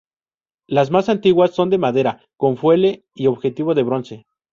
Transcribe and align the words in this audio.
La 0.65 0.83
más 0.85 1.09
antiguas 1.09 1.53
son 1.53 1.69
de 1.69 1.77
madera, 1.77 2.23
con 2.35 2.57
fuelle 2.57 3.05
y 3.13 3.27
objetivo 3.27 3.75
de 3.75 3.83
bronce. 3.83 4.25